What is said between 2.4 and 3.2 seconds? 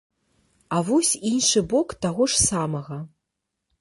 самага.